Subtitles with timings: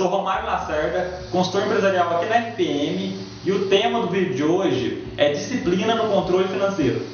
[0.00, 5.06] sou Romário Lacerda, consultor empresarial aqui na FPM e o tema do vídeo de hoje
[5.18, 7.04] é disciplina no controle financeiro.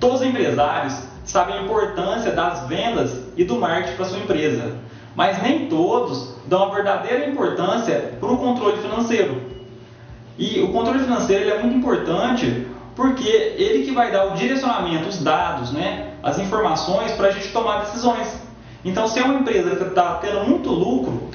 [0.00, 4.78] Todos os empresários sabem a importância das vendas e do marketing para sua empresa,
[5.14, 9.42] mas nem todos dão a verdadeira importância para o controle financeiro.
[10.38, 15.22] E o controle financeiro é muito importante porque ele que vai dar o direcionamento, os
[15.22, 18.44] dados, né, as informações para a gente tomar decisões.
[18.84, 21.30] Então, se é uma empresa que está tendo muito lucro,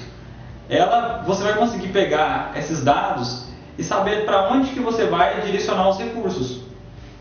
[0.70, 3.46] ela, você vai conseguir pegar esses dados
[3.78, 6.62] e saber para onde que você vai direcionar os recursos.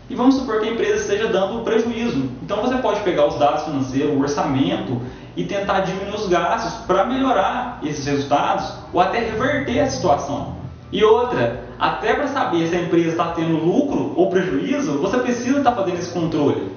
[0.09, 2.29] E vamos supor que a empresa esteja dando prejuízo.
[2.43, 5.01] Então você pode pegar os dados financeiros, o orçamento
[5.35, 10.57] e tentar diminuir os gastos para melhorar esses resultados ou até reverter a situação.
[10.91, 15.59] E outra, até para saber se a empresa está tendo lucro ou prejuízo, você precisa
[15.59, 16.71] estar tá fazendo esse controle.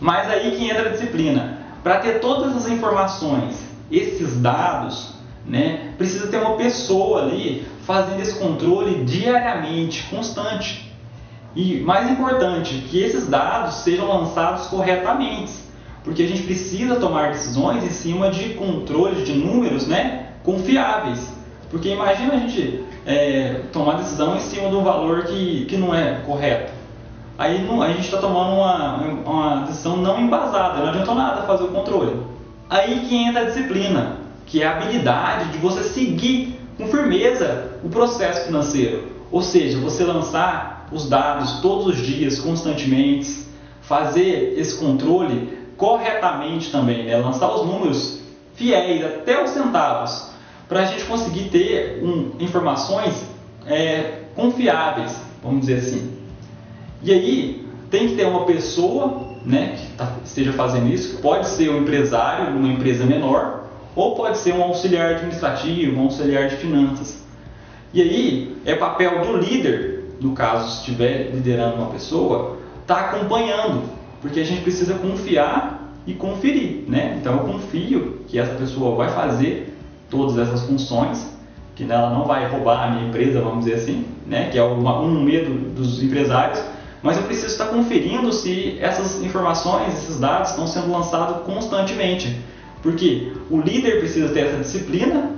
[0.00, 1.58] Mas aí que entra a disciplina.
[1.82, 5.14] Para ter todas as informações, esses dados,
[5.46, 10.92] né, precisa ter uma pessoa ali fazendo esse controle diariamente, constante.
[11.54, 15.52] E mais importante, que esses dados sejam lançados corretamente,
[16.04, 21.32] porque a gente precisa tomar decisões em cima de controles de números né, confiáveis.
[21.70, 25.94] Porque imagina a gente é, tomar decisão em cima de um valor que, que não
[25.94, 26.76] é correto
[27.38, 31.64] aí não, a gente está tomando uma, uma decisão não embasada, não adiantou nada fazer
[31.64, 32.20] o controle.
[32.68, 37.88] Aí que entra a disciplina, que é a habilidade de você seguir com firmeza o
[37.88, 39.08] processo financeiro.
[39.30, 43.44] Ou seja, você lançar os dados todos os dias, constantemente,
[43.82, 47.16] fazer esse controle corretamente também, né?
[47.16, 48.20] lançar os números
[48.54, 50.30] fiéis até os centavos,
[50.68, 53.24] para a gente conseguir ter um, informações
[53.66, 56.16] é, confiáveis, vamos dizer assim.
[57.02, 61.70] E aí tem que ter uma pessoa né, que tá, esteja fazendo isso, pode ser
[61.70, 63.65] um empresário de uma empresa menor,
[63.96, 67.24] ou pode ser um auxiliar administrativo, um auxiliar de finanças.
[67.92, 73.00] E aí é papel do líder, no caso se estiver liderando uma pessoa, estar tá
[73.10, 73.84] acompanhando,
[74.20, 77.16] porque a gente precisa confiar e conferir, né?
[77.18, 79.74] Então eu confio que essa pessoa vai fazer
[80.10, 81.34] todas essas funções,
[81.74, 84.50] que ela não vai roubar a minha empresa, vamos dizer assim, né?
[84.50, 86.62] Que é uma, um medo dos empresários
[87.06, 92.36] mas eu preciso estar conferindo se essas informações, esses dados estão sendo lançados constantemente.
[92.82, 95.30] Porque o líder precisa ter essa disciplina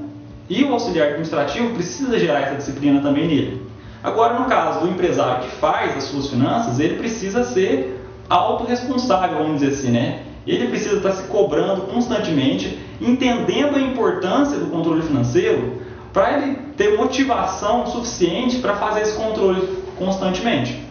[0.49, 3.63] e o auxiliar administrativo precisa gerar essa disciplina também nele.
[4.03, 9.61] Agora, no caso do empresário que faz as suas finanças, ele precisa ser autorresponsável, vamos
[9.61, 10.23] dizer assim, né?
[10.47, 15.83] Ele precisa estar se cobrando constantemente, entendendo a importância do controle financeiro,
[16.13, 20.83] para ele ter motivação suficiente para fazer esse controle constantemente.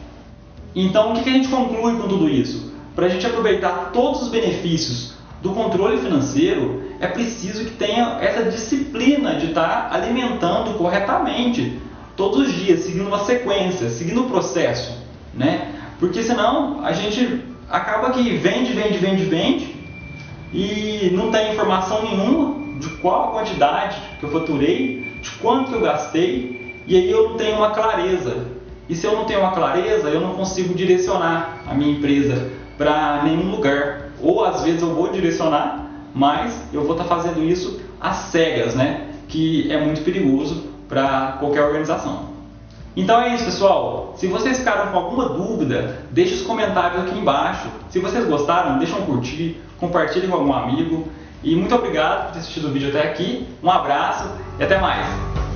[0.75, 2.71] Então, o que a gente conclui com tudo isso?
[2.95, 8.43] Para a gente aproveitar todos os benefícios do controle financeiro, é preciso que tenha essa
[8.43, 11.79] disciplina de estar alimentando corretamente
[12.15, 14.97] todos os dias, seguindo uma sequência, seguindo o processo,
[15.33, 15.73] né?
[15.99, 19.75] Porque senão a gente acaba que vende, vende, vende, vende
[20.51, 25.81] e não tem informação nenhuma de qual a quantidade que eu faturei, de quanto eu
[25.81, 28.57] gastei, e aí eu não tenho uma clareza
[28.89, 33.21] e se eu não tenho uma clareza, eu não consigo direcionar a minha empresa para
[33.23, 34.06] nenhum lugar.
[34.21, 38.75] Ou às vezes eu vou direcionar, mas eu vou estar tá fazendo isso às cegas,
[38.75, 39.09] né?
[39.27, 42.37] Que é muito perigoso para qualquer organização.
[42.95, 44.15] Então é isso, pessoal.
[44.17, 47.67] Se vocês ficaram com alguma dúvida, deixe os comentários aqui embaixo.
[47.89, 51.07] Se vocês gostaram, deixem um curtir, compartilhem com algum amigo.
[51.43, 53.47] E muito obrigado por ter assistido o vídeo até aqui.
[53.61, 54.27] Um abraço
[54.59, 55.46] e até mais.